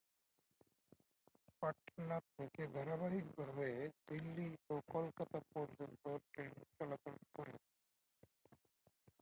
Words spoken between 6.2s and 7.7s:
Train চলাচল করে।